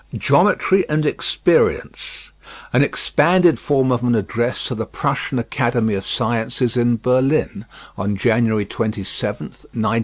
[0.17, 2.31] GEOMETRY AND EXPERIENCE
[2.73, 7.65] An expanded form of an Address to the Prussian Academy of Sciences in Berlin
[7.97, 9.99] on January 27th, 1921.